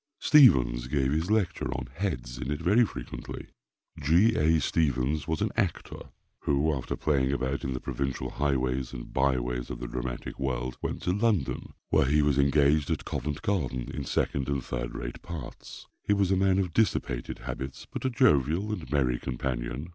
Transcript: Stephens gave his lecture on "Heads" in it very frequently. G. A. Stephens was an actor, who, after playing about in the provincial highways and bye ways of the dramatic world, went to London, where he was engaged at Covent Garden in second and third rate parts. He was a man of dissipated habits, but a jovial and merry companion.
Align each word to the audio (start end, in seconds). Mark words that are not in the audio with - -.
Stephens 0.17 0.87
gave 0.87 1.11
his 1.11 1.29
lecture 1.29 1.71
on 1.77 1.85
"Heads" 1.93 2.39
in 2.39 2.49
it 2.49 2.59
very 2.59 2.83
frequently. 2.83 3.49
G. 4.01 4.33
A. 4.35 4.59
Stephens 4.59 5.27
was 5.27 5.41
an 5.41 5.51
actor, 5.55 6.09
who, 6.39 6.73
after 6.73 6.95
playing 6.95 7.31
about 7.31 7.63
in 7.63 7.73
the 7.73 7.79
provincial 7.79 8.31
highways 8.31 8.93
and 8.93 9.13
bye 9.13 9.37
ways 9.37 9.69
of 9.69 9.79
the 9.79 9.85
dramatic 9.85 10.39
world, 10.39 10.75
went 10.81 11.03
to 11.03 11.13
London, 11.13 11.75
where 11.91 12.07
he 12.07 12.23
was 12.23 12.39
engaged 12.39 12.89
at 12.89 13.05
Covent 13.05 13.43
Garden 13.43 13.91
in 13.93 14.03
second 14.03 14.49
and 14.49 14.63
third 14.65 14.95
rate 14.95 15.21
parts. 15.21 15.85
He 16.01 16.13
was 16.13 16.31
a 16.31 16.35
man 16.35 16.57
of 16.57 16.73
dissipated 16.73 17.37
habits, 17.37 17.85
but 17.85 18.03
a 18.03 18.09
jovial 18.09 18.71
and 18.71 18.91
merry 18.91 19.19
companion. 19.19 19.89